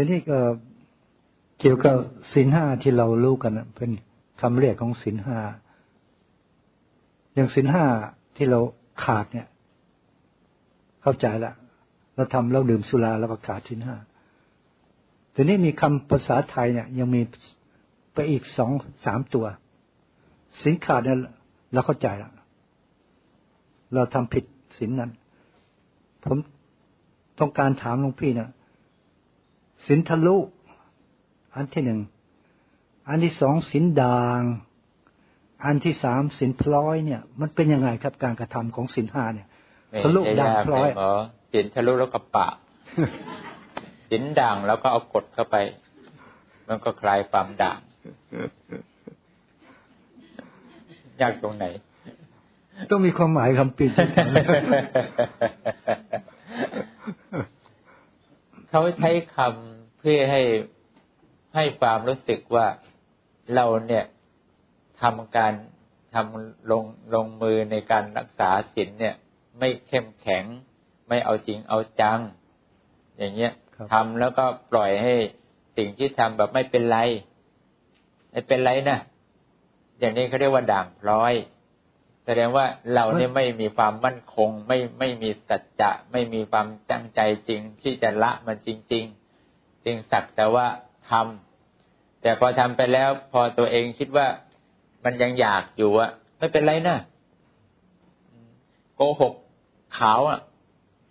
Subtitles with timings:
[0.00, 0.38] ทีนี้ก็
[1.60, 1.96] เกี่ยวกับ
[2.32, 3.90] สินห้าที่เรารู้กันเป็น
[4.40, 5.38] คำเรียกของสินห้า
[7.34, 7.84] อย่างสินห้า
[8.36, 8.60] ที่เรา
[9.02, 9.48] ขาดเนี่ย
[11.02, 11.52] เข้าใจละ
[12.14, 13.96] เราทำเราดื่มสุราแล้วก็ขาดสินห้า
[15.34, 17.22] ทีนี้มีคำภาษาไทยเนี่ย ยังมี
[18.14, 18.72] ไปอีกสอง
[19.06, 19.46] สามตัว
[20.62, 21.18] สินขาดเนี่ย
[21.72, 22.30] เราเข้าใจละ
[23.94, 24.44] เราทำผิด
[24.78, 25.10] สินนั้น
[26.24, 26.38] ผม
[27.40, 28.50] ต้องการถามหลวงพี่นะ
[29.86, 30.36] สินทะลุ
[31.54, 32.00] อันที่หนึ่ง
[33.08, 34.40] อันที่สองสินดาง
[35.64, 39.48] อันที่สามสินพลอยเนี่ย มันเป็นยังไงครับการกระทำของสินห้าเนี่ย
[40.02, 41.12] ทะลุด่างพลอยหมอ
[41.52, 42.48] สินทะลุแล้วก็ปะ
[44.10, 45.56] สินด่างแล้วก็เอากดเข้าไป
[46.68, 47.80] มันก็คลายความด่าง
[51.20, 51.66] ยากตรงไหน
[52.90, 53.90] ต้องมีความหมายคำปิด
[58.70, 59.67] เขาใช้คำ
[59.98, 60.42] เพื่อให้
[61.54, 62.66] ให้ความรู้สึกว่า
[63.54, 64.04] เราเนี่ย
[65.02, 65.52] ทำการ
[66.14, 69.14] ทำลงลงมือในการรักษาศีลเนี่ย
[69.58, 70.44] ไม่เข้มแข็ง
[71.08, 72.20] ไม่เอาจริงเอาจัง
[73.18, 75.14] อย่างเงี้ยครับทำแล้วก็ปล่อยให้
[75.76, 76.98] สิ่งที่ทำแบบไม่เป็นไร
[78.30, 78.98] ไม่เป็นไรนะ
[79.98, 81.34] อย่างนี้เขาเรียกว่าด่างพร้อย
[82.24, 89.17] แสดงว่าเราเนี่ยไม่มีความมั่นคง ไม่ไม่มีสัจจะ ไม่มีความตั้งใจจริงที่จะละมันจริง ๆ
[89.88, 90.66] จึงสักแต่ว่า
[91.10, 94.26] ทำแต่พอทำไปแล้วพอตัวเองคิดว่า
[95.04, 96.96] มันยังอยากอยู่อะไม่เป็นไรนะ
[98.96, 99.34] โกหก
[99.98, 100.38] ขาวอะ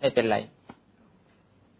[0.00, 0.36] ไม่เป็นไร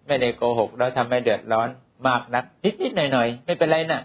[0.06, 1.68] ไม่ได้โกหกแล้วทำให้เดือดร้อน
[2.06, 2.44] มากนัก
[2.82, 4.02] นิดๆหน่อยๆไม่เป็นไรนะ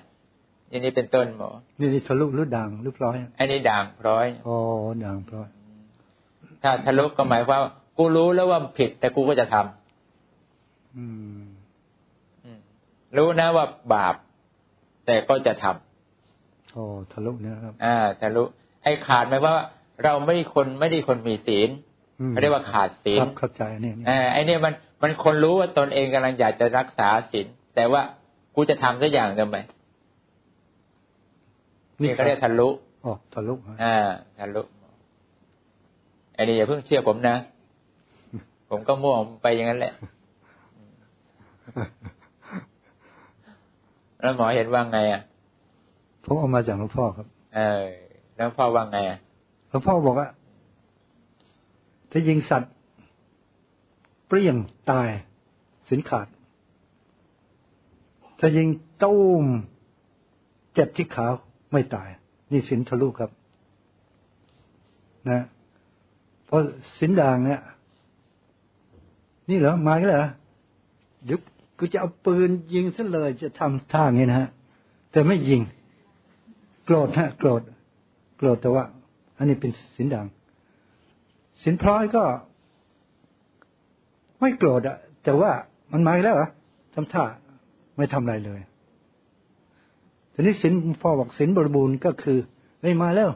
[0.70, 4.58] อย่างนี้เป็นต้นหมอนี่นี่ทะลุหรือด่างหรือพลอยอันนี้ด่างพร้อยอ๋อ
[5.04, 5.48] ด่างพลอย
[6.62, 11.53] ถ้าทะลุก็หมายความว่ากูรู้แล้วว่าผิด แต่กูก็จะทำอืมอืม
[13.18, 14.16] รู้นะว่าบาป
[15.06, 18.44] แต่ก็จะทำโอ้ทะลุเนี่ยครับ อ่าทะลุ
[18.84, 19.66] ไอ้ขาดหมายความว่า
[20.04, 21.70] เราไม่คนไม่ได้คนมีศีล
[22.20, 24.74] อืมเขาเรียกว่าขาดศีลครับเข้าใจเนี่ยเนี่ยอ่าไอ้เนี่ยมัน
[25.04, 28.02] มันคนรู้ว่าตนเองกำลังอยากจะรักษาศีลแต่ว่า
[28.56, 29.58] กูจะทำสักอย่างทำไม
[32.02, 32.70] นี่เขาเรียกทะลุ
[33.06, 33.98] อ๋อทะลุฮะอ่า
[34.40, 34.62] ทะลุ
[36.36, 37.36] ไอ้นี่อย่าเพิ่งเชื่อผมนะ
[38.70, 39.94] ผมก็มั่วไปอย่างนั้นแหละ
[44.24, 45.22] แล้วหมอเห็นว่าไงอะ
[46.24, 47.86] ผมเอามาจากหลวงพ่อครับ เออ
[48.36, 49.20] แล้วพ่อว่าไงอะ
[49.70, 50.30] หลวงพ่อบอกว่า
[52.12, 52.74] ถ้ายิงสัตว์
[54.28, 54.58] เปรี้ยง
[54.92, 55.10] ตาย
[55.90, 56.28] สินขาด
[58.40, 58.68] ถ้ายิง
[59.04, 59.46] ตุ้ม
[60.74, 61.26] เจ็บที่ขา
[61.72, 62.10] ไม่ตาย
[62.52, 63.30] นี่สินทะลุครับ
[65.30, 65.44] นะ
[66.46, 66.62] เพราะ
[67.00, 67.62] สินด่างเนี่ย
[69.50, 70.30] นี่เหรอมาอีกแล้วเหรอ
[71.26, 71.40] เดี๋ยว
[71.86, 74.50] กูจะเอาปืนยิงซะเลยจะทำท่าอย่างนี้นะฮะ
[75.12, 75.62] แต่ไม่ยิง
[76.86, 77.62] โกรธฮะโกรธ
[78.38, 78.84] โกรธแต่ว่า
[79.38, 80.28] อันนี้เป็นสินด่าง
[81.64, 82.24] สินพลอยก็
[84.40, 85.52] ไม่โกรธอะแต่ว่า
[85.92, 86.50] มันมาแล้วเหรอ
[86.94, 87.24] ทำท่า
[87.98, 88.62] ไม่ทำอะไรเลย
[90.34, 92.38] ทีนี้สินพ่อบอกสินบริบูรณ์ก็คือ
[92.82, 93.30] เฮ้ยมาแล้ว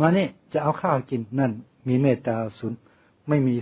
[0.00, 1.52] มานี่จะเอาข้าวกินนั่น
[1.88, 2.72] มีเมตตาสุน
[3.28, 3.54] ไม่มี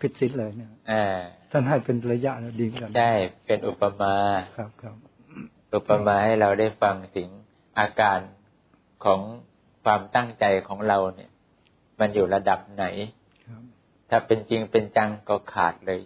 [0.00, 1.04] ผิดศีลเลยเนี่ยอ่า
[1.50, 3.12] ท่านให้เป็นระยะนะดีเหมือนกันใช่
[3.46, 4.14] เป็นอุปมา
[4.56, 4.94] ครับครับ
[5.74, 7.28] อุปมาให้เราได้ฟังถึง
[7.78, 8.18] อาการ
[9.04, 9.20] ของ
[9.84, 11.30] ความตั้งใจของเราเนี่ย
[12.00, 12.84] มันอยู่ระดับไหน
[13.48, 13.62] ครับ
[14.10, 16.00] ถ้าเป็นจริงเป็นจังก็ขาดเลย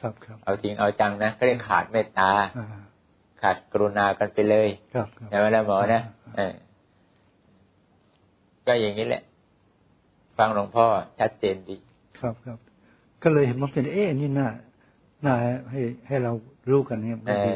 [0.00, 2.66] ครับครับ เอาจริงเอาจังนะก็เรียกขาดเมตตาอ่า
[3.42, 6.02] ขาดกรุณากันไปเลยครับครับใช่ไหมล่ะหมอนะ
[6.36, 6.54] เออ
[8.66, 9.22] ก็อย่างนี้แหละ
[10.38, 10.86] ฟังหลวงพ่อ
[11.18, 11.76] ชัดเจนดี
[12.18, 12.58] ครับครับ
[13.24, 14.48] ก็เลยเห็นว่าเป็นเอ๊ะนี่น่า
[15.24, 15.34] น่า
[15.70, 16.32] ให้ให้เรา
[16.70, 17.52] รู้กันเนี่ยก็ดี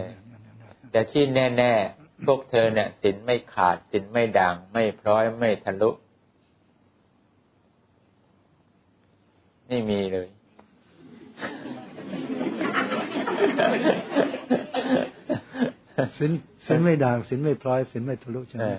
[0.90, 5.90] แต่ที่แน่ๆพวกเธอเนี่ยสินไม่ขาดสินไม่ด่าง ไม่พร้อยไม่ทะลุ
[9.70, 10.28] นี่มีเลย
[16.18, 16.30] สิน
[16.66, 18.78] สินไม่ด่าง สินไม่พลอยสินไม่ทะลุใช่ไหเอมอ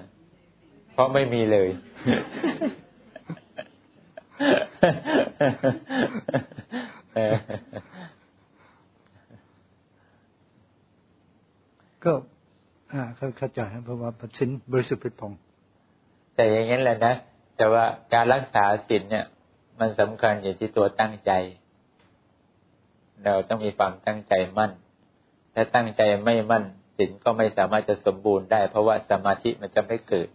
[0.93, 1.69] เพราะไม่มีเลย
[2.05, 2.19] เออ
[12.03, 12.11] ก็
[12.93, 15.33] อ่าเข้าเข้าใจครับเพราะว่าสินบริสุทธิ์ผุดผ่อง
[16.35, 17.13] แต่อย่างนั้นแหละนะ
[17.57, 19.25] แต่ว่าการรักษาศีลเนี่ย
[19.79, 21.31] มันสำคัญอยู่ที่ตัวตั้งใจ
[23.23, 24.71] เราต้องมีความตั้งใจมั่น
[25.53, 26.63] ถ้าตั้งใจไม่มั่น
[26.97, 30.27] ศีลก็ไม่สามารถจะสมบูรณ์ได้ เพราะว่าสมาธิมันจะไม่เกิด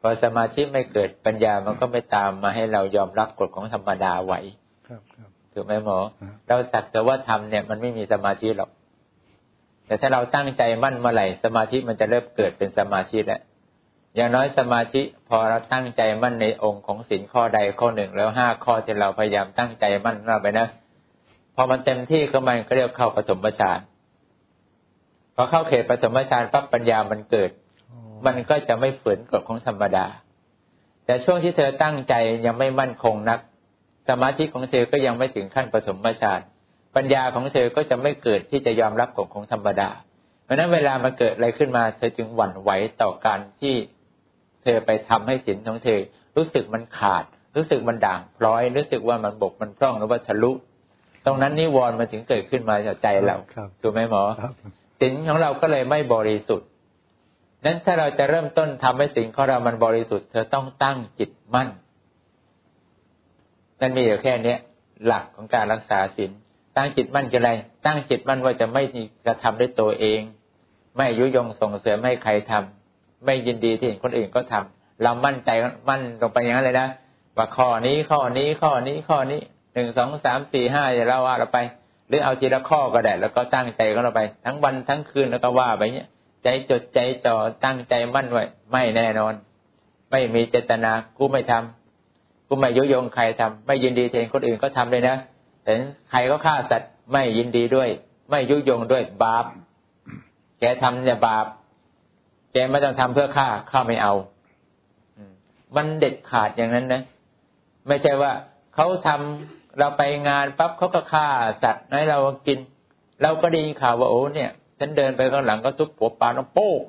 [0.00, 4.34] พอสมาธิไม่เกิดปัญญามันก็ไม่ตามมาให้เรายอมรับกฎของธรรมดาไหว
[4.86, 8.70] ครับครับ ถูกไหมหมอครับเราสักแต่ว่าทำเนี่ยมันไม่มีสมาธิหรอก
[9.86, 13.40] แต่ถ้าเราตั้งใจมั่นเมื่อไหร่สมาธิมันจะเริ่มเกิดเป็นสมาธิแล้ว
[14.16, 20.66] อย่างน้อยสมาธิพอเราตั้งใจมั่นในองค์ของสินข้อใดข้อหนึ่งแล้วห้าข้อที่เราพยายามตั้งใจมั่นเราไปนะ
[21.54, 23.80] พอมันเต็มที่ก็มันก็เรียกเข้าปฐมฌาน
[25.34, 27.50] พอเข้าเขตปฐมฌานปั๊บปัญญามันเกิด
[28.26, 30.06] มันก็จะไม่ฝืนกฎของธรรมดา
[31.04, 32.14] แต่ช่วงที่เธอตั้งใจ
[32.46, 33.40] ยังไม่มั่นคงนัก
[34.08, 36.40] สมาธิของเธอก็ยังไม่ถึงขั้นปฐมฌาน
[36.96, 39.90] ปัญญาของเธอก็จะไม่เกิดที่จะยอมรับกฎของธรรมดา
[40.44, 42.70] เพราะนั้นเวลามันเกิดอะไรขึ้นมา เธอจึงหวั่นไหว
[43.02, 43.74] ต่อการที่
[44.62, 46.00] เธอไปทำให้สินของเธอ
[46.36, 47.24] รู้สึกมันขาด
[47.56, 50.52] รู้สึกมันด่างพร้อย รู้สึกว่ามันบกมันพร่องหรือว่าทะลุ
[51.24, 53.36] ตรงนั้นนิวรณ์มันถึงเกิดขึ้นมาจากใจเรา
[53.82, 54.22] ถูกไหมหมอ
[55.00, 56.68] สินของเราก็เลยไม่บริสุทธิ์
[57.64, 61.68] นั้นถ้าเราจะเริ่มต้นทำให้สิ่งของเรามันบริสุทธิ์ เธอต้องตั้งจิตมั่น
[63.80, 64.58] นั่นมีอยู่แค่เนี้ย
[65.06, 66.30] หลักของการรักษาศีล
[66.76, 67.50] ตั้งจิตมั่นคืออะไร
[67.86, 68.82] ตั้งจิตมั่นว่าจะไม่
[69.26, 70.20] กระทำด้วยตัวเอง
[70.96, 75.50] ไม่ยุยงส่งเสริมให้ใครทำไม่ยินดีที่เห็นคนอื่นก็ทำเรามั่นใจ
[75.88, 76.88] มั่นลงไปอย่างนั้นเลยนะ
[77.36, 79.40] ว่าข้อนี้ข้อนี้ข้อนี้ข้อนี้
[79.74, 81.58] หนึ่งสองสามสี่ห้าอย่าเราว่าเราไป
[82.08, 86.08] หรือเอาทีละข้อก็ได้แล้วก็ตั้งใจของเราไป ทั้งวันทั้งคืนแล้วก็ว่าไปเนี้ย
[86.42, 89.34] ใจจดใจจ่อตั้งใจมั่นไว้ ไม่แน่นอน
[90.10, 91.85] ไม่มีเจตนากูไม่ทำ
[92.48, 95.16] กูไม่ยุยงใครทำไม่ยินดีเห็นคนอื่นก็ทำเลยนะ
[95.64, 97.88] เห็นใครก็ฆ่าสัตว์ไม่ยินดีด้วย
[98.30, 99.44] ไม่ยุยงด้วยบาป
[100.60, 101.46] แกทำเนี่ยบาป
[102.52, 104.14] แกไม่ต้องทำเพื่อฆ่าข้าไม่เอา
[105.76, 107.02] มันเด็ดขาดอย่างนั้นนะ
[107.88, 108.32] ไม่ใช่ว่า
[108.74, 111.26] เขาทำเราไปงานปั๊บเขาก็ฆ่า
[111.62, 112.58] สัตว์ให้เรากิน
[113.22, 116.82] เราก็ได้ยินข่าวว่าโอ้เนี่ย ฉันเดินไปข้างหลังก็ซุปหัวปลาน้องโป้ง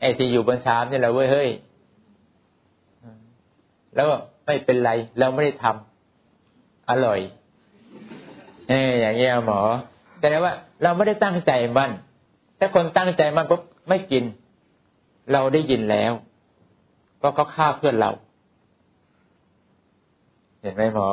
[0.00, 1.50] ไอ้ที่อยู่บนชามนี่แหละเว้ยเฮ้ย
[3.94, 4.08] แล้ว
[4.50, 7.20] ไม่เป็นไร เราไม่ได้ทำอร่อย
[8.68, 9.60] เอออย่างเงี้ยหมอ
[10.20, 11.90] แสดงว่าเราไม่ได้ตั้งใจมั่น
[12.58, 14.24] ถ้าคนตั้งใจมั่นปุ๊บไม่กิน
[15.32, 16.12] เราได้ยินแล้ว
[17.22, 18.10] ก็เขาฆ่าเพื่อนเรา
[20.60, 21.08] เห็นไหมหมอ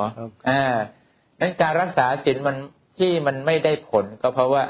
[0.50, 0.62] อ่า
[1.40, 2.58] นั้นการรักษาศีลมัน
[2.98, 4.64] ที่มันไม่ได้ผลก็เพราะว่า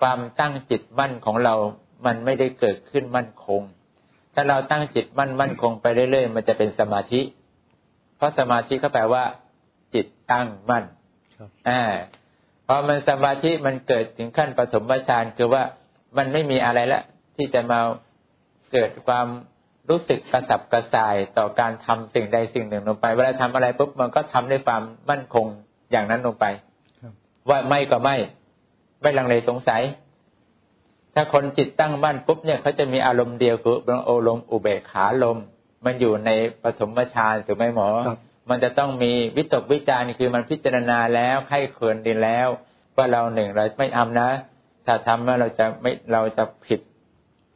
[0.00, 1.54] ความตั้งจิตมั่นของเรา
[2.06, 3.62] มันไม่ได้เกิดขึ้นมั่นคง
[4.34, 7.20] ถ้าเราตั้งจิตมั่นมั่นคงไปเรื่อยๆ มันจะเป็นสมาธิ
[8.16, 9.24] เพราะสมาธิก็แปลว่า
[9.94, 10.84] จิตตั้งมั่น
[11.68, 11.82] อ่า
[12.66, 15.62] พอมันสมาธิมันเกิดถึงขั้นปฐมฌานคือว่า
[16.16, 17.02] มันไม่มีอะไรละ
[17.36, 17.80] ที่จะมา
[18.72, 19.26] เกิดความ
[19.90, 25.46] รู้สึกกระสับกระส่ายต่อการทำสิ่งใดสิ่งหนึ่งลงไป เวลาทำอะไรปุ๊บมันก็ทำด้วยความมั่นคง
[25.90, 26.46] อย่างนั้นลงไป
[27.48, 28.16] ว่าไม่ก็ไม่
[29.02, 29.82] ไม่ลังเลสงสัย
[31.14, 35.38] ถ้าคนจิตตั้งมั่นปุ๊บเนี่ยเขาจะมีอารมณ์เดียวคือโอลมอุเบกขาลม
[35.84, 36.30] มันอยู่ใน
[36.62, 37.88] ปฐมฌานถูกไหมหมอ
[38.50, 42.48] มันจะต้องมีวิตกวิจารณ์คือมันพิจารณาแล้วไข้เคินดีแล้ว
[42.96, 44.28] ว่าเราหนึ่งเราไม่ทำนะ
[44.86, 46.80] ถ้าทำว่าเราจะไม่เราจะผิด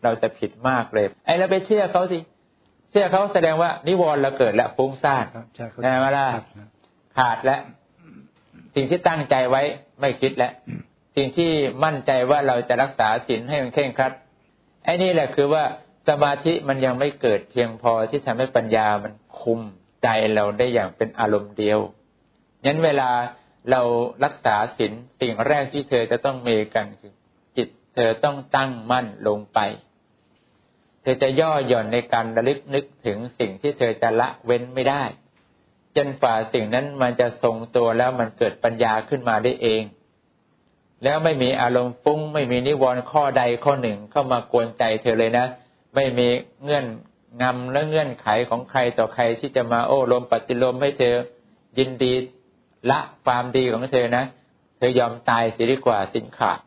[0.05, 2.19] เราจะผิดมากเลย ไอ้เราไปเชื่อเขาสิ
[2.91, 5.25] เชื่อเขาแสดงว่านิวรณ์เราเกิดแล้วฟุ้งซ่าน
[5.83, 6.27] ใช่ไหมล่ะ
[7.17, 7.61] ขาดแล้ว
[8.75, 9.63] สิ่งที่ตั้งใจไว้
[10.01, 10.53] ไม่คิดแล้ว
[11.17, 11.51] สิ่งที่
[11.85, 14.13] มั่นใจว่าเราจะรักษาศีลให้มันเข่งครัด
[14.85, 15.65] ไอ้นี่แหละคือว่า
[16.08, 19.60] สมาธิมันยังไม่เกิดเพียงพอที่ทำให้ปัญญามันคุม
[20.02, 21.78] ใจเราได้อย่างเป็นอารมณ์เดียว
[22.64, 23.10] งั้นเวลา
[23.70, 23.81] เรา
[24.25, 27.14] รักษาศีลสิ่งแรกที่เธอจะต้องมีกันคือ
[27.56, 29.58] จิตเธอต้องตั้งมั่นลงไป
[31.03, 35.03] เธอจะย่อหย่อนในการระลึกนึกถึงสิ่งที่เธอจะละเว้นไม่ได้
[35.96, 39.82] จนฝ่าสิ่งนั้นมันจะทรงตัวแล้วมันเกิดปัญญาขึ้นมาได้เอง
[41.05, 45.46] แล้วไม่มีอารมณ์ฟุ้ง ไม่มีนิวรณ์ข้อใดข้อหนึ่งเข้ามากวนใจเธอเลยนะ
[45.98, 46.28] ไม่มี
[46.64, 46.86] เงื่อน
[47.43, 51.14] งำและเงื่อนไขของใครต่อใครที่จะมาโอ้ลมปฏิลมให้เธอ
[51.78, 52.12] ยินดี
[52.90, 54.24] ละความดีของเธอนะ
[54.78, 56.58] เธอยอมตายเสียดีกว่าสินขาด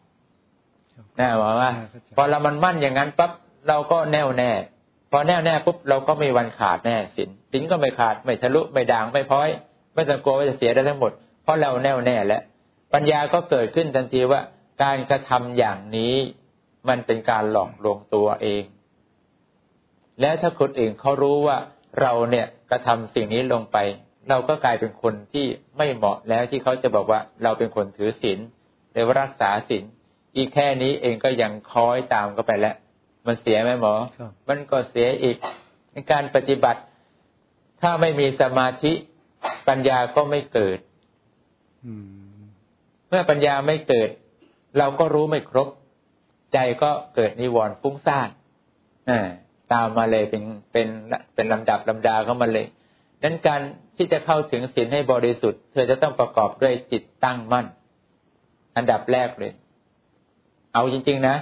[1.17, 1.71] แน่บอกว่า
[2.15, 3.31] พอเรามันมั่นอย่างนั้นปั๊บ
[3.67, 4.51] เราก็แน่วแน่
[5.11, 9.49] พอแน่วแน่ปุ๊บเราก็ไม่วันขาดแน่สินสินก็ไม่ขาดไม่ทะลุไม่ด่างไม่พ้อย
[9.93, 11.11] ไม่ต้องกลัวว่าจะเสียได้ทั้งหมด
[11.43, 12.41] เพราะเราแน่วแน่แล้ว
[12.93, 14.41] ปัญญาก็เกิดขึ้นทันทีว่า
[14.83, 16.15] การกระทำอย่างนี้
[16.89, 18.63] มันเป็นการหลอกลวงตัวเอง
[20.21, 21.57] แล้วถ้าคนอื่นเขารู้ว่า
[22.01, 23.77] เราเนี่ยกระทำสิ่งนี้ลงไป
[24.29, 25.45] เราก็กลายเป็นคนที่
[25.77, 28.39] ไม่เหมาะแล้วที่เขาจะบอกว่าเราเป็นคนถือศีล
[28.91, 29.83] หรือว่ารักษาศีล
[30.35, 32.75] อีกแค่นี้เองก็ยังคอยตามก็ไปแล้ว
[33.27, 33.93] มันเสียไหมหมอ
[34.49, 35.37] มันก็เสียอีก
[35.91, 36.81] ในการปฏิบัติ
[37.81, 38.93] ถ้าไม่มีสมาธิ
[39.67, 40.79] ปัญญาก็ไม่เกิด
[43.09, 44.09] เมื่อปัญญาไม่เกิด
[44.77, 45.69] เราก็รู้ไม่ครบ
[46.53, 48.29] ใจก็เกิดนิวรณ์ฟุ้งซ่าน
[49.09, 49.19] อ่า
[49.73, 50.87] ตามมาเลยเป็นเป็น
[51.35, 52.67] เป็นลำดับลำดาเข้ามาเลย
[53.23, 53.61] นั้นการ
[53.95, 57.65] ที่จะเข้าถึงศีลให้บริสุทธิ์ เธอจะต้องประกอบด้วยจิตตั้งมั่น
[58.75, 59.51] อันดับแรกเลย
[60.73, 61.35] เอาจริง ๆ นะ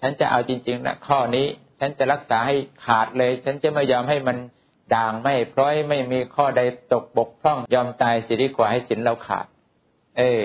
[0.00, 1.46] ฉันจะเอาจริง ๆ นะ ข้อนี้
[1.80, 4.36] ฉันจะรักษาให้ขาดเลย ฉันจะไม่ยอมให้มัน
[4.94, 9.46] ด่างไม่พร้อยไม่มีข้อใดตกบกพร่องยอมตายสิดีกว่าให้สินเราขาด
[10.18, 10.44] เออ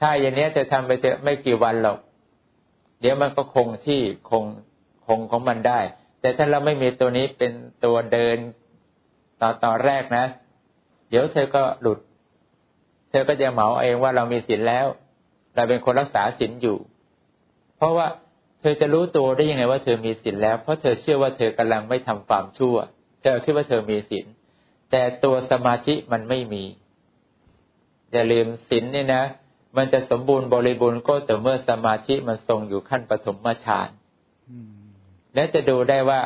[0.00, 1.98] ถ้าอย่างนี้จะทำไปเถอะไม่กี่วันหรอก
[3.00, 4.00] เดี๋ยวมันก็คงที่
[4.30, 4.44] คง
[5.06, 5.80] คงของมันได้
[6.24, 7.52] แต่ถ้าเราไม่มีตัวนี้เป็น
[7.84, 8.38] ตัวเดิน
[9.40, 10.26] ต่อต่อแรกนะ
[11.10, 11.98] เดี๋ยวเธอก็หลุด
[13.10, 14.86] เธอก็จะเหมาเองว่าเรามีศีลแล้ว
[15.54, 16.78] เราเป็นคนรักษาศีลอยู่
[17.76, 18.06] เพราะว่า
[18.60, 22.76] เธอจะรู้ตัวได้ยังไงว่าเธอมีศีลแล้ว เพราะเธอเชื่อว่าเธอกำลังไม่ทำความชั่ว
[23.22, 24.26] เธอคิดว่าเธอมีศีล
[24.90, 26.64] แต่ตัวสมาธิมันไม่มี
[28.12, 29.24] อย่าลืมศีลนี่นะ
[29.76, 33.88] มันจะสมบูรณ์บริบูรณ์ก็แต่เมื่อสมาธิมันทรงอยู่ขั้นปฐมฌาน
[35.34, 36.20] และจะดูได้ว่า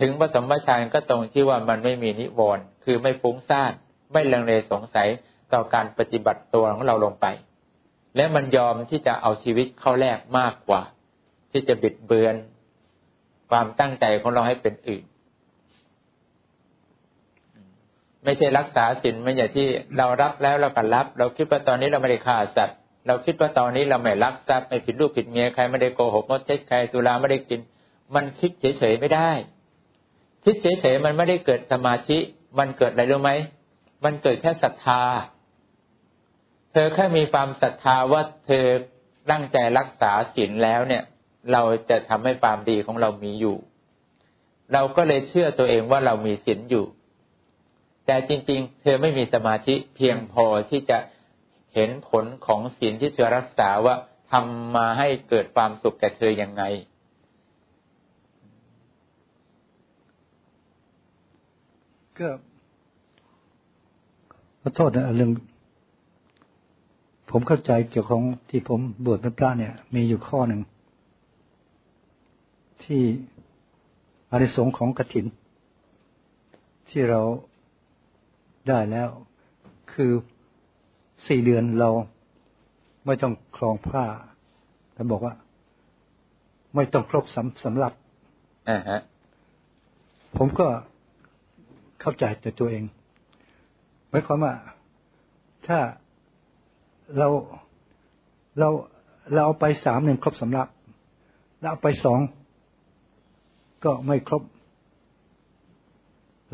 [0.00, 3.72] ถึงปฐมฌานก็ตรงที่ว่ามันไม่มีนิวรณ์คือไม่ฟุ้งซ่าน
[4.12, 5.08] ไม่ลังเลสงสัย
[5.52, 7.26] ต่อการปฏิบัติตัวของเราลงไป
[8.16, 10.82] และมันยอมที่จะเอาชีวิตเข้าแลกมากกว่า
[11.50, 12.34] ที่จะบิดเบือน
[13.50, 15.04] ความตั้งใจของเราให้เป็นอื่น
[18.24, 19.66] ไม่ใช่รักษาศีลไม่อย่างที่
[19.96, 22.76] เรารับแล้วเราก็รับ เราคิดว่าตอนนี้เราไม่ได้ฆ่าสัตว์
[23.06, 27.60] เราคิดว่าตอนนี้เราไม่รักทรัพย์ไม่ผิดลูกผิดเมียใครไม่ได้โกหกมดเท็จใครตุลาไม่ได้กิน
[28.14, 29.30] มันคิดเฉยๆไม่ได้
[30.44, 32.18] คิดเฉยๆมันไม่ได้เกิดสมาธิ
[32.58, 33.32] มันเกิดอะไรรู้ไหม
[34.04, 35.02] มันเกิดแค่ศรัทธา
[36.72, 38.66] เธอแค่มีความศรัทธาว่าเธอ
[39.30, 41.02] ตั้งใจรักษาศีลแล้วเนี่ย
[41.52, 43.56] เราจะทำให้ความดีของเรามีอยู่
[44.72, 46.86] เราก็เลยเชื่อตัวเองว่าเรามีศีลอยู่
[48.06, 50.98] แต่จริง ๆ เธอไม่มีสมาธิเพียงพอที่จะ
[51.74, 53.94] เห็นผลของศีลที่เธอรักษาว่า
[54.30, 56.62] ทำมาให้เกิดความสุขแก่เธอยังไง
[62.20, 62.30] ก็
[64.60, 65.30] ขอโทษนะเรื่อง
[67.30, 70.60] ผมเข้าใจเกี่ยวของที่ผมบวชเป็นพระเนี่ย มีอยู่ข้อหนึ่ง
[72.84, 73.02] ที่
[74.30, 75.26] อานิสงส์ของกถิน
[76.88, 77.20] ที่เรา
[78.68, 79.08] ได้แล้ว
[79.92, 80.12] คือ
[81.26, 81.90] สี่เดือนเรา
[83.06, 84.04] ไม่ต้องคลองผ้า
[84.94, 85.34] แต่บอกว่า
[86.74, 87.92] ไม่ต้องครบสำสำหรับ
[88.68, 89.00] อ่าฮะ
[90.36, 90.66] ผมก็
[92.00, 92.84] เข้าใจแต่ตัวเอง
[94.08, 94.54] หมายความว่า
[95.66, 95.78] ถ้า
[97.18, 97.28] เรา
[98.58, 98.68] เรา
[99.32, 100.68] เราเอาไปสามหนึ่งครบสำรับ
[101.60, 102.20] แล้วเอาไปสอง
[103.84, 104.42] ก็ไม่ครบ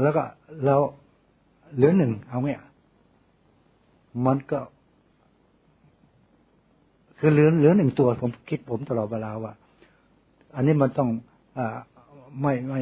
[0.03, 0.25] แล้วก็
[0.65, 0.77] เรา
[1.75, 2.63] เหลือหนึ่งเอาเนี่ย
[4.27, 4.61] มันก็
[7.19, 9.53] คือเหลือเหลือหนึ่งตัว ผมคิดผมตลอดเวลาว่า
[10.55, 11.09] อันนี้มันต้อง
[11.59, 11.61] อ
[12.41, 12.81] ไม่ไม่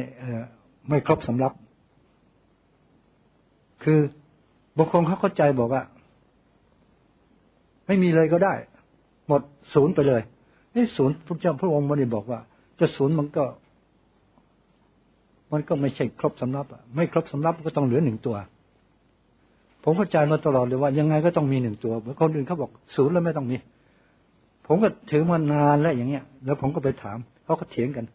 [0.89, 1.53] ไม่ครบสำรับ
[3.85, 3.99] คือ
[4.77, 5.83] บางคนเขาเข้าใจบอกว่า
[7.87, 8.53] ไม่มีเลยก็ได้
[9.27, 9.41] หมด
[9.73, 10.21] ศูนย์ไปเลย
[10.75, 12.39] นี่ศูนย์พระเจ้าพระองค์ไม่ได้บอกว่า
[12.79, 13.45] จะศูนย์มันก็
[15.51, 18.35] มันก็ไม่ใช่ครบสำรับอะไม่ครบสำรับก็ต้องเหลือหนึ่งตัว
[19.83, 23.57] ผมเข้าใจมาตลอดเลยว่า ยังไงก็ต้องมีหนึ่งตัวเหมือนคนอื่นเขาบอกศูนย์แล้วไม่ต้องมี
[24.67, 28.05] ผมก็ถือมานานแล้วอย่างเงี้ย แล้วผมก็ไปถามเขาก็เถียงกัน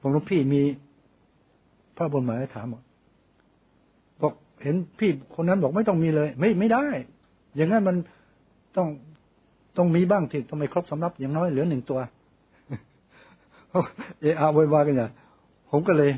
[0.00, 0.62] ผมหลวงพี่มี
[1.96, 2.82] พระบรมหมายถามบอก
[4.62, 6.84] เห็นพี่คนนั้นบอกไม่ต้องมีเลย ไม่ไม่ได้
[7.56, 7.96] อย่างนั้นมัน
[8.76, 8.88] ต้อง
[9.76, 12.00] ต้องมีบ้างที่ทำไมครบสำรับอย่างน้อยเหลือหนึ่งตัว
[14.20, 15.10] เออาไว้ว่ากันอย่าง
[15.70, 16.10] ผมก็เลย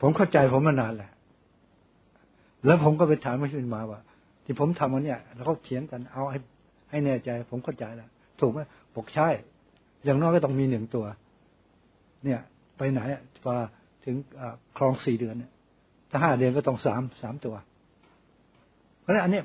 [0.00, 1.10] ผมเข้าใจผมมานานแหละ
[2.64, 4.00] แล้วผมก็ไปถามมาชินมาว่า
[4.44, 6.38] ที่ผมทำวันเนี้ยแล้วเขาเถียงกันเอาให้
[6.90, 8.08] ให้แน่ใจ ผมเข้าใจแล้ว
[8.40, 8.60] ถูกไหม
[8.94, 9.28] บอกใช่
[10.04, 11.04] อย่างน้อยก็ต้องมีหนึ่งตัว
[12.24, 12.40] เนี่ย
[12.76, 13.00] ไปไหน
[13.44, 13.52] พอ
[14.04, 14.16] ถึง
[14.76, 15.50] คลองสี่เดือนเนี่ย
[16.16, 17.54] ถ้าห้าเดือนก็ต้องสามสามตัว
[19.00, 19.42] เพราะฉะนั้นอันนี้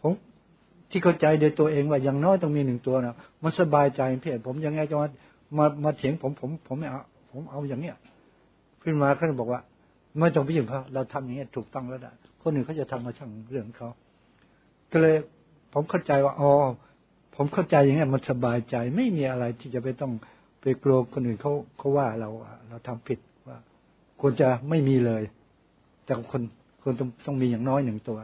[0.00, 0.12] ผม
[0.90, 5.08] ที่เข้าใจโดยตัวเองว่าอย่างน้อยต้องมีหนึ่งตัวนะมันสบายใจเพี่อนผมยังไงจะมา
[5.58, 7.96] มามาเถียงผมผมผมไม่เอาผมเอาอย่างเนี้ย
[8.82, 9.60] ขึ้นมาเขาบอกว่า
[10.18, 13.88] ไม่ต้องไปยุ่งเขาเราทำอย่างเงี้ยถูกต้องแล้วนะคนอื่นเขาจะทำมาช่างเรื่องเขา
[14.92, 15.16] ก็เลย
[15.72, 16.50] ผมเข้าใจว่าอ๋อ
[17.36, 20.12] ผมเข้าใจอย่างเงี้ยมันสบายใจไม่มีอะไรที่จะไปต้อง
[20.60, 22.28] ไปกลัวคนอื่นเขาเขาว่าเรา
[22.68, 23.58] เราทำผิดว่า
[24.20, 25.22] ควรจะไม่มีเลย
[26.08, 26.42] แต่คน
[26.82, 28.18] คนต้องต้องมีอย่างน้อยหนึ่งตัว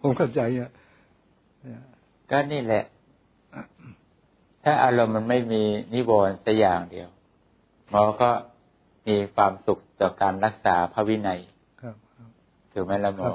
[0.00, 0.70] ผมเข้าใจอะ
[2.30, 2.84] ก็นี่แหละ
[4.64, 5.62] ถ้าอารมณ์มันไม่มี
[5.94, 7.08] นิวรณ์สัอย่างเดียว
[7.90, 8.30] หมอก็
[9.08, 11.40] มีความสุขต่อการรักษาพระวินัย
[12.72, 13.30] ถูกไหมละหมอ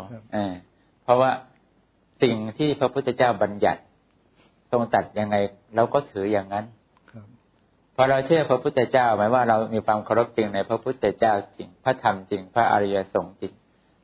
[1.03, 1.31] เพราะว่า
[2.21, 3.81] สิ่งที่พระพุทธเจ้าบัญญัติ
[4.71, 5.35] ทรงตัดยังไง
[5.75, 6.65] เราก็ถืออย่างนั้น
[7.95, 13.53] พอเราเชื่อพระพุทธเจ้าหมายว่าเรามีความเคารพจริงในพระพุทธเจ้าจริง พระธรรมจริง พระอริยสงฆ์จริง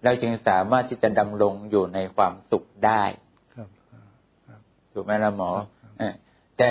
[0.03, 3.03] เราจึงสามารถที่จะดำรงอยู่ในความสุขได้
[4.93, 5.51] ถูกไหมละหมอ
[6.57, 6.67] แต่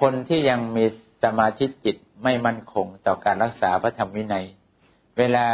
[0.00, 0.84] คนที่ยังมี
[1.24, 4.46] สมาธิจิตไม่มั่นคงต่อการรักษาพระธรรมวินัย
[5.18, 5.46] เวลา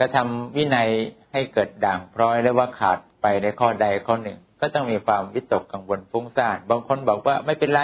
[0.00, 0.88] กระทำวินัย
[1.32, 7.80] ให้เกิดด่างพร้อยหรือว่าขาดไปในข้อใดข้อหนึ่ง ก็ต้องมีความวิตกกังวลฟุ้งซ่านบางคนบอกว่าไม่เป็นไร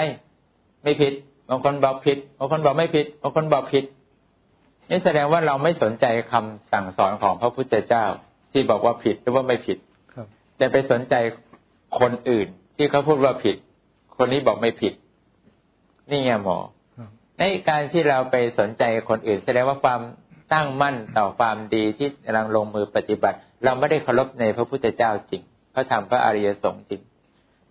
[0.83, 1.13] ไม่ผิด
[1.51, 3.85] บางคนบอกผิดบางคนบอกไม่ผิดบางคนบอกผิด
[4.91, 8.05] นี่แสดงว่าเราไม่สนใจคำสั่งสอนของพระพุทธเจ้า
[8.53, 9.79] ที่บอกว่าผิดหรือว่าไม่ผิด
[10.57, 11.15] แต่ไปสนใจ
[12.01, 13.57] คนอื่น ที่เขาพูดว่าผิด
[14.17, 14.93] คนนี้บอกไม่ผิด
[16.11, 16.59] นี่ไงหมอ
[17.39, 20.01] ในการที่เราไปสนใจคนอื่น แสดงว่าความ
[20.53, 25.43] ตั้งมั่นต่อความดีที่กำลังลงมือปฏิบัติ เราไม่ได้เคารพในพระพุทธเจ้าจริง
[25.75, 27.01] พระธรรมพระอริยสงฆ์จริง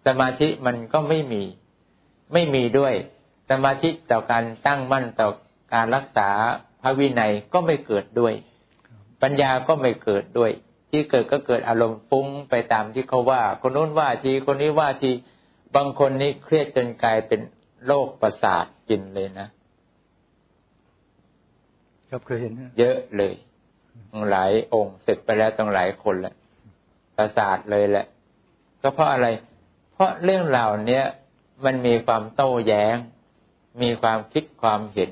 [0.06, 1.44] สมาธิมันก็ไม่มี
[2.34, 2.94] ไม่มีด้วย
[3.50, 5.30] สมาธิต่อการตั้งมั่นต่อ
[5.74, 6.30] การรักษา
[6.82, 8.34] พระวินัยก็ไม่เกิดด้วย
[9.22, 10.52] ปัญญาก็ไม่เกิดด้วย
[10.90, 15.12] ที่เกิดก็เกิดอารมณ์ฟุ้งไปตามที่เขาว่า คนนู้นว่าทีคนนี้ว่าที
[15.76, 17.42] บางคนนี่เครียดจนกลายเป็น
[17.86, 19.48] โรคประสาทกินเลยนะ
[22.10, 23.34] ครับเคยเห็นเยอะเลย
[24.32, 26.34] หลายองค์เสร็จไปแล้วต้องหลายคนแหละ
[27.18, 28.06] ประสาทเลยแหละ
[28.82, 29.28] ก็เพราะอะไร
[29.94, 31.06] เพราะเรื่องราวเนี้ย
[31.66, 32.96] มันมีความโต้แย้ง
[33.82, 35.10] มีความคิดความเห็น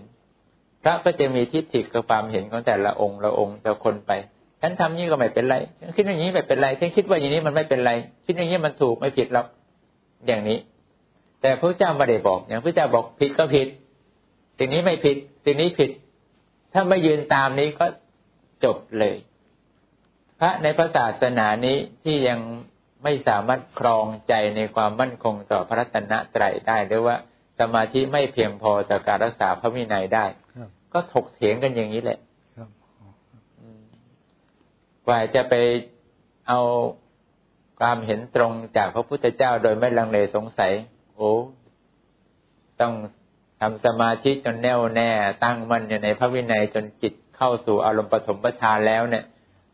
[0.83, 4.11] พระก็จะมีทิฏฐิกับความเห็นของแต่ละองค์ละองค์แต่คนไป
[4.61, 7.91] ฉันทำนี้ก็ไม่เป็นไรฉันคิดอย่างนี้ไม่เป็นไรฉันคิดว่าอย่างนี้มันไม่เป็นไร
[8.25, 9.47] คิดอย่างนี้มันถูกไม่ผิดหรอก
[10.27, 10.57] อย่างนี้
[11.41, 13.67] แต่พระเจ้าไม่ได้บอกอย่างพระเจ้าบอกผิดก็ผิด
[14.57, 15.91] สิ่งนี้ไม่ผิดสิ่งนี้ผิด
[16.73, 17.85] ถ้าไม่ยืนตามนี้ก็
[18.63, 19.15] จบเลย
[20.39, 22.39] พระในพระศาสนานี้ที่ยัง
[23.03, 27.15] ไม่สามารถครองใจในความมั่นคงต่อพระรัตนตรัยได้หรือว่า
[27.59, 30.25] สมาธิไม่เพียงพอต่อการรักษาพระวินัยได้
[30.93, 32.19] ก็ถกเถียงกันอย่างนี้แหละ
[35.05, 35.53] กว่าจะไป
[36.47, 36.59] เอา
[37.79, 40.71] ความเห็นตรงจากพระพุทธเจ้าโดยไม่ลังเลสงสัย
[41.15, 41.31] โอ้
[42.81, 42.93] ต้อง
[43.61, 45.09] ทำสมาธิจนแน่วแน่
[45.43, 49.23] ตั้งมั่นอยู่ในพระวินัยจนจิตเข้าสู่อารมณ์ปฐมฌานแล้วเนี่ย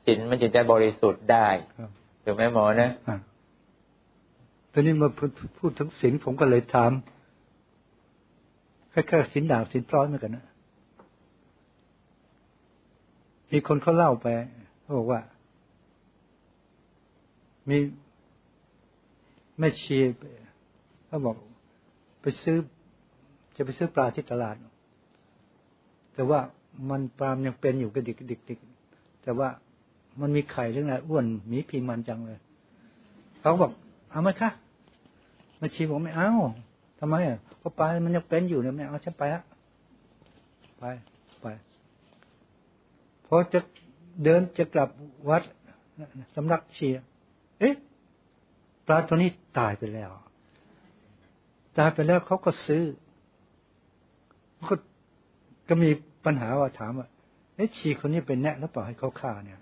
[0.05, 1.47] สินมันจึงจะบริสุทธิ์ได้
[2.23, 2.91] ถูกไหมหมอนะ
[4.71, 5.09] ตอนนี้มา
[5.59, 6.91] พูดถึงสินผมก็เลยถาม
[8.93, 10.45] แค่แค่สินด่างสินพร้อยเหมือนกันนะ
[13.51, 14.27] มีคนเขาเล่าไป
[14.81, 15.19] เขาบอกว่า
[17.69, 17.77] มี
[19.59, 19.97] แม่ชี
[21.07, 21.35] เขาบอก
[22.21, 22.57] ไปซื้อ
[23.55, 24.55] จะไปซื้อปลาที่ตลาด
[26.13, 26.39] แต่ว่า
[26.89, 28.59] มันปลามยังเป็นอยู่กระดิกดิกดิก
[29.23, 29.49] แต่ว่า
[30.21, 32.39] มันมีไข่เรื่องอะไรอ้วนมีพีมันจังเลย
[33.39, 33.71] เขาบอก
[34.11, 34.49] เอาไหมคะ
[35.59, 36.31] มาชีบอกไม่เอา
[37.05, 39.43] ทำไมอะเพราะปมันยังเป็นอยู่เนี่ยไม่เอาฉันไปอะ
[40.79, 40.83] ไป
[41.41, 41.47] ไป
[43.25, 43.59] พอจะ
[44.23, 44.89] เดินจะกลับ
[45.29, 45.41] วัด
[46.35, 46.95] สำนักเชีย
[47.59, 47.75] เอ๊ะ
[48.87, 50.09] ปลาตัวนี้ตายไปแล้ว
[51.77, 52.83] ตายไปแล้วเขาก็ซื้อ
[54.69, 54.75] ก็
[55.67, 55.89] ก็มี
[56.25, 57.07] ปัญหาว่าถามว่า
[57.55, 59.59] เอ๊ะชีคนนี้เป็นแนะหรือเปล่าให้เขาฆ่าเนี่ย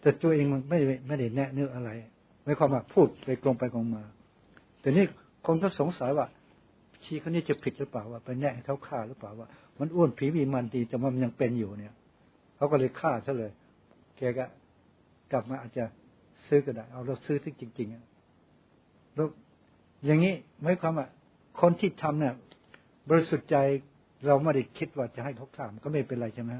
[0.00, 1.90] แต่ตัวเองมันไม่ไม่ได้แนะเนื้ออะไร
[2.44, 4.02] ไม่ความว่าพูดไปกลงไปกลงมา
[4.82, 5.06] แต่นี่
[5.46, 6.26] คนก็สงสัยว่า
[7.04, 9.48] ชีคนนี้จะผิดหรือเปล่าว่าไปแนะให้เขาฆ่าหรือเปล่าว่า
[9.78, 11.94] มันอ้วนผีวีมันดีแต่มันยังเป็นอยู่เนี่ย
[12.56, 13.52] เขาก็เลยฆ่าซะเลย
[14.16, 14.44] แกก็
[15.32, 15.84] กลับมาอาจจะ
[16.46, 19.28] ซื้อก็ได้ เอาเราซื้อที่จริง ๆ แล้ว
[20.04, 21.06] อย่างนี้ไม่ความว่า
[21.60, 22.34] คนที่ทำเนี่ย
[23.08, 23.56] บริสุทธิ์ใจ
[24.26, 26.50] เราไม่ได้คิดว่าจะให้เขาข้ามก็ไม่เป็นไรใช่ไหม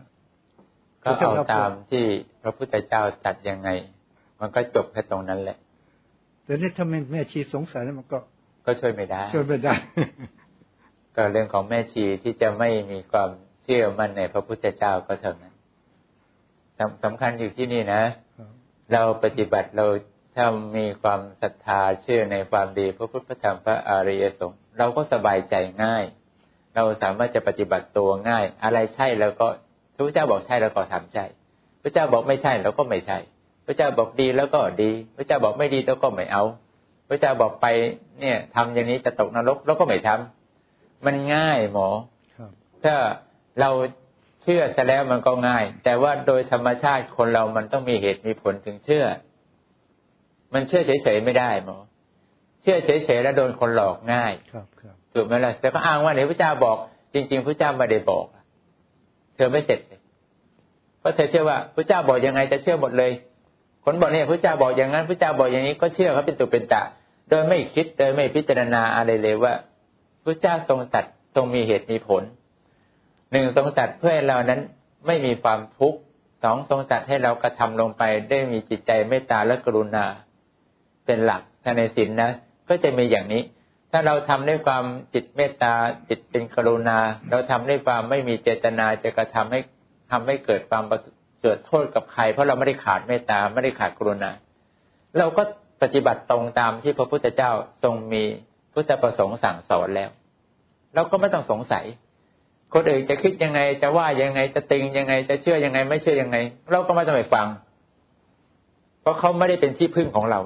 [1.03, 2.05] ก็เอาตามที่
[2.43, 3.69] พระพุทธเจ้าตัดยังไง
[4.41, 5.59] มันก็จบแค่ตรงนั้นแหละ
[6.45, 8.19] แต่นี่ถ้าแม่ชีสงสัยแล้วมันก็
[8.69, 9.75] ก็ช่วยไม่ได้ ช่วยไม่ได้
[11.17, 13.31] ก็เรื่องของแม่ชีที่จะไม่มีความ
[13.65, 15.55] เชื่อมั่นในพระพุทธเจ้าก็เท่านั้น
[17.05, 18.03] สำคัญอยู่ที่นี่นะ
[18.93, 19.87] เราปฏิบัติเรา
[20.37, 26.05] ถ้ามีความศรัทธาเชื่อในความดีพระพุทธธรรมพระอริยสงฆ์เราก็สบายใจง่าย
[26.75, 29.47] เราสามารถจะปฏิบัติตัวง่าย อะไรใช่แล้วก็
[29.95, 31.25] พระเจ้าบอกใช่แล้วก็ทำใช่
[31.83, 33.19] พระเจ้าบอกไม่ใช่แล้วก็ไม่ใช่
[33.67, 36.45] พระเจ้าบอกดีแล้วก็ดี พระเจ้าบอกไม่ดีแล้วก็ไม่เอา
[37.09, 37.67] พระเจ้าบอกไป
[38.21, 41.89] เนี่ยทำอย่างนี้จะตกนรกแล้วก็ไม่ทำมันง่ายหมอ
[42.85, 42.95] ถ้า
[43.61, 43.71] เรา
[44.43, 49.05] เชื่อซะแล้วมันก็ง่าย แต่ว่าโดยธรรมชาติคนเรามันต้องมีเหตุมีผลถึงเชื่อ
[50.55, 51.77] มันเชื่อเฉยๆไม่ได้หมอ
[52.63, 56.77] เชื่อเฉยๆแล้วโดนคนหลอกง่ายครับครับถูกไหมล่ะแต่ก็อ้างว่าไหนพระเจ้าบอก
[57.15, 58.27] จริง ๆพระเจ้าไม่ได้บอก
[59.37, 60.01] เธอไม่เสร็จเลย
[61.01, 63.11] เพราะเธอเชื่อว่าพระเจ้าบอกยังไงจะเชื่อหมดเลย
[63.91, 66.83] คนบอกเนี่ยพระเจ้าบอกอย่างนั้นพระเจ้าบอกอย่างนี้ก็เชื่อเขาเป็นตุเป็นตะ
[67.29, 69.55] โดยไม่คิดโดยไม่พิจารณาอะไรเลยว่า
[70.25, 72.23] พระเจ้าทรงตัดทรงมีเหตุมีผล
[73.31, 74.61] หนึ่งทรงตัดเพื่อให้เรานั้น
[75.07, 75.99] ไม่มีความทุกข์
[76.43, 80.05] สองทรงตัดให้เรากระทำลงไปได้มีจิตใจเมตตาและกรุณา
[81.07, 82.31] เป็นหลักถ้าในศีลนนะ
[82.69, 83.43] ก็จะมีอย่างนี้
[83.93, 85.73] ถ้าเราทำด้วยความจิตเมตตา
[86.09, 86.99] จิตเป็นกรุณา
[87.31, 89.61] เราทำด้วยความไม่มีเจตนาจะกระทำให้
[90.11, 90.85] ทำให้เกิดความ
[91.43, 94.31] เกิดโทษกับใคร เพราะเราไม่ได้ขาดเมตตาไม่ได้ขาดกรุณา
[95.19, 95.43] เราก็
[95.83, 97.51] ปฏิบัติตรงตามที่พระพุทธเจ้า
[97.85, 98.25] ทรงมี
[98.73, 100.11] พุทธประสงค์สั่งสอนแล้ว
[100.95, 101.85] เราก็ไม่ต้องสงสัย
[102.75, 106.37] คนอื่นจะคิดยังไงจะว่ายังไงจะติงยังไง จะเชื่อยังไง ไม่เชื่อยังไง
[106.73, 107.47] เราก็ไม่ต้องไปฟัง
[109.01, 110.41] เพราะเขาไม่ได้เป็นที่พึ่งของเรา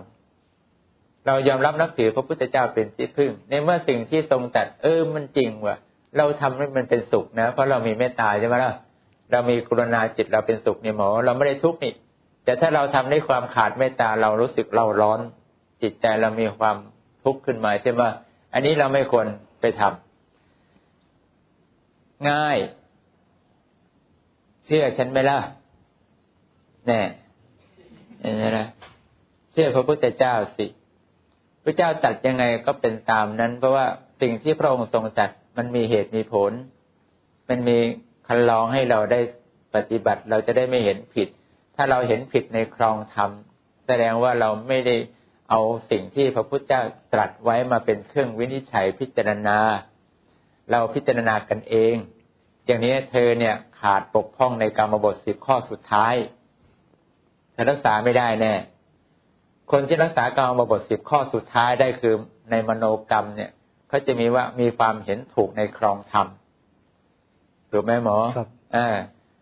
[1.26, 5.76] เรายอมรับนับถือพระพุทธเจ้าเป็นที่พึ่ง ในเมื่อสิ่งที่ทรงตัดเออมันจริงว่ะ
[6.18, 8.72] เราทำให้มันเป็นสุขนะ เพราะเรามีเมตตาใช่ไหมล่ะ
[9.32, 11.92] เรามีกรุณาจิตเราเป็นสุขนี่หมอ เราไม่ได้ทุกข์นี่
[12.44, 15.20] แต่ถ้าเราทำด้วยความขาดเมตตาเรารู้สึกเราร้อน
[15.82, 16.76] จิตใจเรามีความ
[17.24, 18.02] ทุกข์ขึ้นมาใช่ไหม
[18.54, 19.26] อันนี้เราไม่ควร
[19.60, 22.58] ไปทำง่าย
[24.66, 25.38] เชื่อฉันไหมล่ะ
[26.86, 27.00] แน่
[28.20, 28.66] เห็นไหมนะ
[29.52, 30.66] เชื่อพระพุทธเจ้าสิ
[31.64, 33.86] พระเจ้าตัดยังไงก็เป็นตามนั้น เพราะว่า
[34.20, 36.52] สิ่งที่พระองค์ทรงจัดมันมีเหตุมีผล
[37.48, 37.78] มันมี
[38.34, 39.20] คันลองให้เราได้
[39.74, 41.28] ปฏิบัติเราจะได้ไม่เห็นผิด
[41.76, 43.30] ถ้าเราเห็นผิดในครองธรรม
[43.86, 44.96] แสดงว่าเราไม่ได้
[45.50, 49.58] เอาสิ่งที่พระพุทธเจ้าตรัสไว้มาเป็นเครื่องวินิจฉัยพิจารณา
[50.70, 51.94] เราพิจารณากันเอง
[52.66, 56.14] อย่างนี้เธอเนี่ยขาดปกพ้องในกรรมบทสิบข้อสุดท้าย
[57.52, 58.54] เธอรักษาไม่ได้แน่
[59.72, 62.14] คนที่รักษากรรมบทสิบข้อสุดท้ายได้คือ
[62.50, 63.50] ในมโนกรรมเนี่ย
[63.88, 66.28] เขาจะมีว่ามีความเห็นถูกในครองธรรม
[67.72, 68.86] ถูกไหมหมอครับอ่า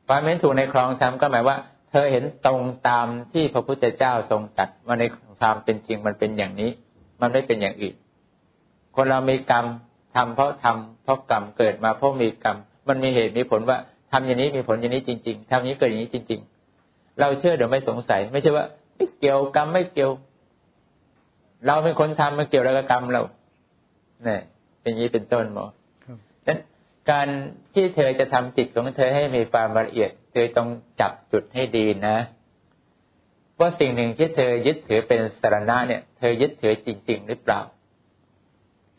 [0.08, 1.56] ความเห็นถูกในครองธรรมก็หมายว่า
[1.90, 5.04] เธอเห็นตรงตามที่พระพุทธเจ้าทรงตัดว่าใน
[5.40, 6.70] ความเป็นจริงมันเป็นอย่างนี้
[7.20, 7.94] มันไม่เป็นอย่างอื่น
[8.96, 9.64] คนเรามีกรรม
[10.14, 12.56] ทำเพราะทำเพราะกรรมเกิดมาเพราะมีกรรม
[12.88, 13.78] มันมีเหตุมีผลว่า
[14.12, 16.40] ทำอย่างนี้มีผลอย่างนี้จริง ๆทำอย่างนี้เกิดอย่างนี้จริง
[16.80, 18.64] ๆ เราเชื่อเดี๋ยวไม่สงสัย ไม่ใช่ว่า
[18.96, 20.10] ไม่เกี่ยวกรรมไม่เกี่ยว
[21.66, 23.22] เราเป็นคนทำมันเกี่ยวอะไรกับกรรมเรา
[24.24, 24.40] เนี่ย
[24.82, 25.79] เป็นอย่างนี้เป็นต้นหมอครับนั้น
[27.10, 27.28] การ
[27.74, 30.68] ที่เธอจะทำจิตของเธอให้มีความละเอียด เธอต้อง
[31.00, 32.16] จับจุดให้ดีนะ
[33.60, 37.60] ว่าสิ่งหนึ่งที่เธอยึดถือเป็นสารณะเนี่ย เธอยึดถือจริง ๆ หรือเปล่า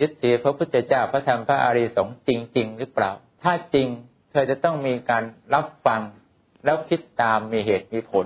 [0.01, 3.11] ยึดถือพระพุทธเจ้าพระธรรมพระอริยสงฆ์จริง ๆ หรือเปล่า
[3.43, 3.87] ถ้าจริง
[4.31, 6.01] เธอจะต้องมีการรับฟัง
[6.65, 8.25] แล้วคิดตามมีเหตุมีผล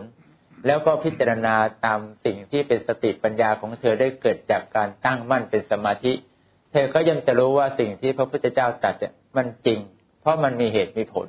[0.66, 6.14] แล้วก็พิจารณาตามสิ่งที่เป็นสติปัญญาของเธอได้เกิดจากการตั้งมั่นเป็นสมาธิ
[6.72, 9.80] เธอก็ย่อมจะรู้ว่าสิ่งที่พระพุทธเจ้าตรัสเนี่ย มันจริง
[10.22, 11.28] เพราะมันมีเหตุมีผล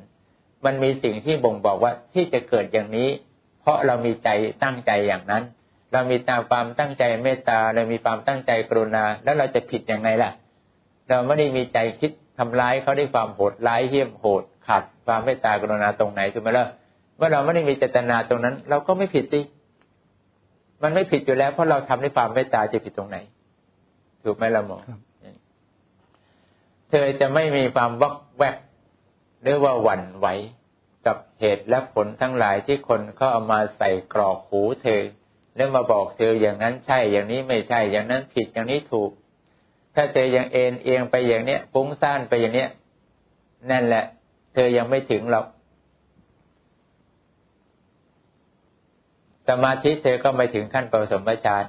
[0.64, 3.08] มันมีสิ่งที่บ่งบอกว่าที่จะเกิดอย่างนี้
[3.60, 4.28] เพราะเรามีใจ
[4.62, 5.42] ตั้งใจอย่างนั้น
[5.92, 10.30] เรามีตามความตั้งใจเมตตาเรามีความตั้งใจกรุณา แล้วเราจะผิดยังไงล่ะ
[11.08, 16.66] เราไม่ได้มีใจคิดทำร้ายเขาด้วยความโหดร้ายเหี้ยมโหดขาดความเมตตากรุณาตรงไหนถูกไหมล่ะ
[17.16, 19.40] เมื่อเราไม่ได้มีเจตนาตรงนั้น เราก็ไม่ผิดสิ
[20.82, 23.18] มันไม่ผิดอยู่แล้ว เพราะเราทำด้วยความเมตตาจะผิดตรงไหน
[24.24, 24.78] ถูกไหมล่ะหมอ
[26.90, 28.56] เธอจะไม่มีความวักแวก
[29.42, 30.26] หรือว่าหวั่นไหว
[31.06, 35.02] กับเหตุและผลทั้งหลายที่คนเขาเอามาใส่กรอกหูเธอ
[35.56, 39.10] แล้วมาบอกเธออย่างนั้นใช่ อย่างนี้ไม่ใช่ อย่างนั้นผิดอย่างนี้ถูก
[39.94, 42.70] ถ้าเธอยังเอ็นเอียงไปอย่างเนี้ยปุ้งซ่านไปอย่างเนี้ย
[43.70, 44.04] นั่นแหละ
[44.54, 45.46] เธอยังไม่ถึงหรอก
[49.48, 51.64] สมาธิเธอก็ไม่ถึงขั้นปสมฌาน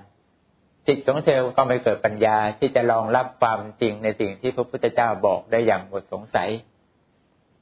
[0.88, 6.50] จิตของเธอก็ไม่เกิดปัญญาที่จะรองรับความจริงในสิ่งที่พระพุทธเจ้าบอกได้อย่างหมดสงสัย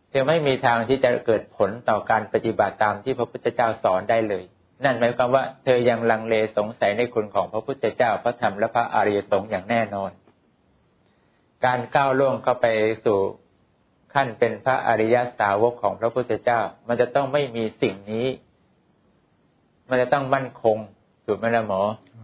[0.10, 4.44] เธอไม่มีทางที่จะเกิดผลต่อการปฏิบัติตามที่พระพุทธเจ้าสอนได้เลย
[4.84, 10.12] นั่นหมายความว่า เธอยังลังเลสงสัยในคุณของพระพุทธเจ้าพระธรรมและพระอริยสงฆ์อย่างแน่นอน
[11.66, 12.66] การก้าวล่วงเข้าไป
[13.06, 13.20] สู่
[14.14, 18.28] ขั้นเป็นพระอริยสาวกของพระพุทธเจ้า มันจะต้องไม่มีสิ่งนี้
[19.90, 20.78] มันจะต้องมั่นคง
[21.26, 21.82] ถูกไหมล่ะหมอ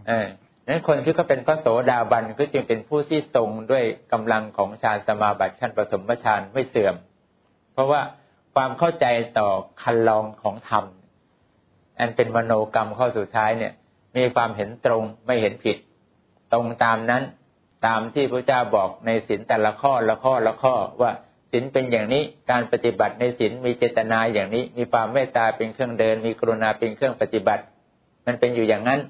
[0.08, 0.26] เออ
[0.68, 6.94] นั้นคนที่เขาเป็นพระโสดาบันก็จึงเป็นผู้ที่ทรงด้วยกำลังของฌานสมาบัติขั้นปฐมฌานไม่เสื่อม
[7.72, 8.00] เพราะว่า
[8.54, 9.06] ความเข้าใจ
[9.38, 9.48] ต่อ
[9.82, 10.84] คันลองของธรรม
[11.98, 13.72] อันเป็นมโนกรรมข้อสุดท้ายเนี่ย
[14.16, 15.76] มีความเห็นตรงไม่เห็นผิด
[16.52, 17.22] ตรงตามนั้น
[17.86, 21.10] ตามที่พระเจ้าบอกในศีลแต่ละข้อละข้อละข้อว่า
[21.52, 27.62] ศีลเป็นอย่างนี้การปฏิบัติในศีลมีเจตนาอย่างนี้ มีความเมตตาเป็นเครื่องเดิน มีกรุณาเป็นเครื่องปฏิบัติ
[28.26, 29.00] มันเป็นอยู่อย่างนั้น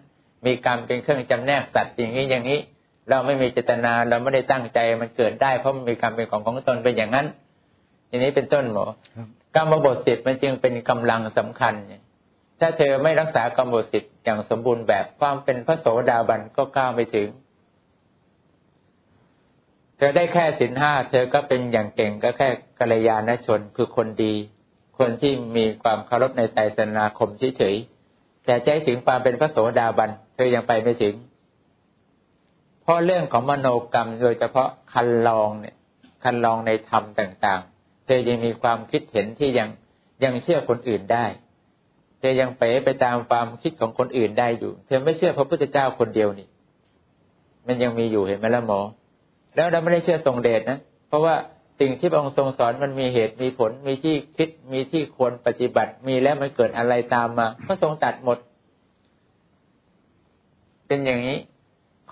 [0.47, 2.59] มีกรรมเป็นเครื่องจำแนกสัตว์อย่างนี้อย่างนี้
[3.09, 7.27] เราไม่มีเจตนาเราไม่ได้ตั้งใจมันเกิดได้เพราะมันมีกรรมเป็นของของตนเป็นอย่างนั้น
[8.11, 9.27] ทีนี้เป็นต้นหมอครับ
[9.57, 11.75] กรรมบทสิทธิ์มันจึงเป็นกำลังสำคัญ
[12.61, 17.29] ถ้าเธอไม่รักษากรรมบทสิทธิ์อย่างสมบูรณ์แบบความเป็นพระโสดาบันก็ก้าวไม่ถึง
[19.97, 24.35] เธอได้แค่สินห้าเธอก็เป็นอย่างเก่งก็แค่กัลยาณชนคือคนดี
[24.99, 31.15] คนที่มีความเคารพในใจสนาคมเฉยๆแต่ใจถึงความเป็นพระโสดาบัน เธอยังไปไม่ถึง
[32.83, 35.77] เพราะเรื่องของมโนกรรมโดยเฉพาะคันลองเนี่ย
[36.25, 39.69] คันลองในธรรมต่าง ๆ เธอยังมีความคิดเห็นที่ยัง
[40.25, 41.27] ยังเชื่อคนอื่นได้
[42.19, 46.49] เธอยังเป๋ไปตามความคิดของคนอื่นได้อยู่ เธอไม่เชื่อพระพุทธเจ้าคนเดียวนี่
[47.67, 48.81] มันยังมีอยู่เห็นไหมล่ะหมอ
[49.57, 51.35] แล้วเราไม่ได้เชื่อทรงเดชนะ เพราะว่า
[51.81, 58.39] สิ่งที่พระองค์ทรงสอนมันมีเหตุมีผลมีที่คิดมีที่ควรปฏิบัติมีแล้วมันเกิดอะไรตามมา พระทรงตัดหมด
[60.93, 61.39] เป็นอย่างนี้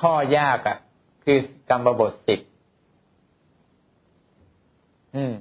[0.01, 0.77] ข้อยากอะ่ะ
[1.25, 1.39] คือ
[1.71, 2.41] กรรมบทสิบ
[5.15, 5.33] อืม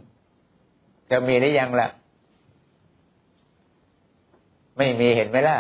[1.10, 1.88] จะมีได้ยังล่ะ
[4.78, 5.58] ไม่มีเห็นไหมล่ะ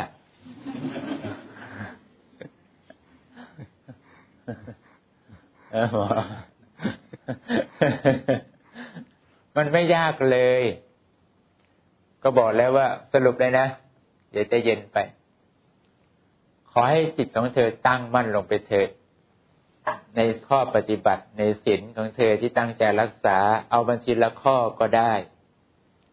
[5.71, 5.85] เออ
[9.55, 10.63] มันไม่ยากเลย
[12.23, 13.65] ก็บอกแล้วว่าสรุปเลยนะ
[14.31, 14.99] เดี๋ยวจะเย็นไป
[16.71, 18.89] ขอให้จิตของเธอตั้งมั่นลงไปเถิด
[20.15, 23.37] ในข้อปฏิบัติในศีลของเธอที่ตั้งใจรักษา
[23.69, 25.13] เอาบัญชีละข้อก็ได้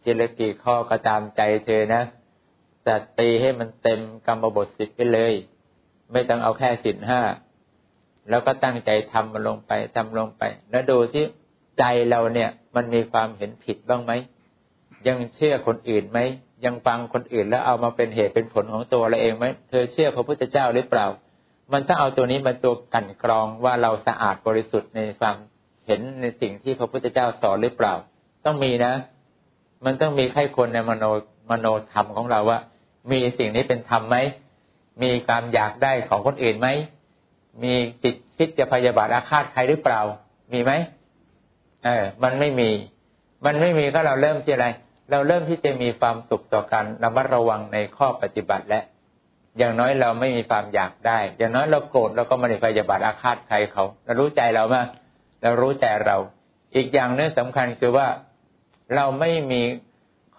[0.02, 2.02] ทีละกี่ข้อก็ตามใจเธอนะ
[2.84, 5.34] แต่ตีให้มันเต็มกรรมบทสิบไปเลย
[6.12, 7.20] ไม่ต้องเอาแค่สินห้า
[8.30, 11.24] แล้วก็ตั้งใจทำมันลงไปทำลงไป แล้วดูที่
[11.78, 14.12] ใจเราเนี่ย มันมีความเห็นผิดบ้างไหม
[15.06, 16.18] ยังเชื่อคนอื่นไหม
[16.64, 21.06] ยังฟังคนอื่นแล้วเอามาเป็นเหตุเป็นผลของตัวเราเองไหมเธอเชื่อพระพุทธเจ้าหรือเปล่า
[21.72, 25.36] มันต้องเอาตัวนี้มาตัวกันกรองว่าเราสะอาดบริสุทธิ์ในความ
[25.86, 27.94] เห็นในสิ่งที่พระพุทธเจ้าสอนหรือเปล่า
[28.44, 28.92] ต้องมีนะ
[29.84, 31.04] มันต้องมีใครคนในมโน
[31.50, 32.58] มโนธรรมของเราว่า
[33.10, 34.16] มีสิ่งนี้เป็นธรรมไหม
[35.02, 36.68] มีความอยากได้ของคนอื่นไหม
[37.62, 40.00] มีจิตคิดจะพยาบาทอาฆาตใครหรือเปล่า
[40.52, 40.72] มีไหม
[41.84, 42.70] เออ มันไม่มี
[43.44, 44.66] มันไม่มีก็เราเริ่มที่อะไร
[45.10, 48.80] เราเริ่มที่จะมีความสุขต่อการระมัดระวังในข้อปฏิบัติและ
[49.58, 54.88] อย่างน้อยเราไม่มีความอยากได้ อย่างน้อยเราโกรธเราก็ไม่ได้พยาบาทอาฆาตใครเขาเรารู้ใจเรามาก
[55.42, 56.16] เรารู้ใจเรา
[56.74, 58.08] อีกอย่างนึงสำคัญคือว่า
[58.94, 59.62] เราไม่มี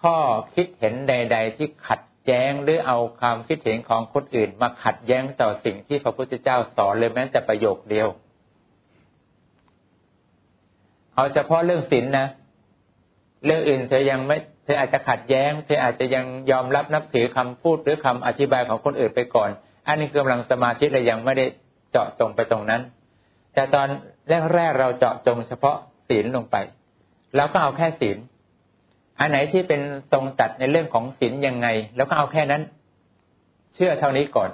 [0.00, 0.16] ข้อ
[0.54, 8.08] คิดเห็นใด ๆ ที่ขัดแย้งหรือเอาความคิดเห็นของคนอื่น มาขัดแย้งต่อสิ่งที่พระพุทธเจ้าสอนเลยแม้แต่ประโยคเดียว
[11.14, 12.26] เอาเฉพาะเรื่องศีลนนะ
[13.44, 19.50] เรื่องอื่นเธอยังไม่ ธออาจจะขัดแย้ง เธออาจจะยังยอมรับนับถือคำพูดหรือคำอธิบายของคนอื่นไปก่อน
[19.86, 21.46] อันนี้กำลังสมาธิเรายังไม่ได้
[21.90, 22.82] เจาะจงไปตรงนั้น
[23.54, 23.88] แต่ตอน
[24.54, 25.76] แรกๆเราเจาะจงเฉพาะ
[26.08, 26.56] ศีลลงไป
[27.36, 28.18] เราก็เอาแค่ศีล
[29.18, 29.80] อันไหนที่เป็น
[30.12, 32.62] ตรงตัดในเรื่องของศีลยังไง แล้วก็เอาแค่นั้น
[33.74, 34.50] เชื่อเท่านี้ก่อน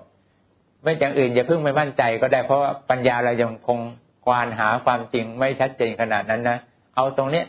[0.83, 3.79] ไม่อย่างอื่นอย่าเพิ่งไม่มั่นใจก็ได้เพราะปัญญาเรายังคง
[4.25, 6.59] ควานหาความจริงไม่ชัดเจนขนาดนั้นนะ
[6.97, 7.47] เอาตรงเนี้ย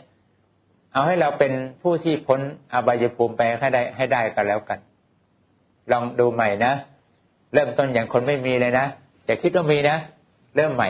[0.96, 2.40] เอาให้เราเป็นผู้ที่พ้น
[2.72, 4.78] อบายภูมิไปให้ได้ให้ได้กันแล้วกัน
[5.92, 6.72] ลองดูใหม่นะ
[7.52, 8.86] เริ่มต้นอย่างคนไม่มีเลยนะ
[9.24, 9.96] อย่าคิดว่ามีนะ
[10.56, 10.88] เริ่มใหม่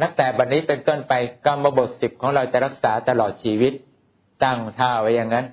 [0.00, 1.12] นับแต่บัดนนี้เป็นต้นไป
[1.46, 3.72] กรรมบทสิบของเราจะรักษาตลอดชีวิต
[4.44, 5.46] ตั้งท่าไว้อย่างนั้น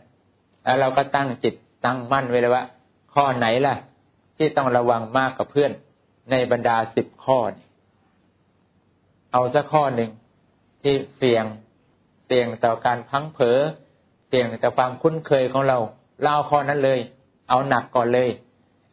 [0.63, 1.53] แล้วเราก็ตั้งจิต
[1.85, 2.63] ตั้งมั่นไว้เลยว่า
[3.13, 3.75] ข้อไหนล่ะ
[4.37, 5.71] ที่ต้องระวังมากกับเพื่อน
[6.31, 7.39] ในบรรดาสิบข้อ
[9.31, 10.09] เอาสักข้อหนึ่ง
[10.81, 11.45] ที่เสี่ยง
[12.25, 13.59] เสี่ยงต่อการพังเผลอ
[14.27, 15.77] เสี่ยงต่อความคุ้นเคยของเรา
[16.21, 16.99] เล่าข้อนั้นเลย
[17.49, 18.29] เอาหนักก่อนเลย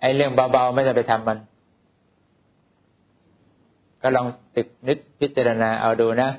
[0.01, 1.38] ไอ้เรื่องเบาๆไม่จะไปทำมัน
[4.03, 6.31] ก็ลองติดนึกพิจารณาเอาดูนะ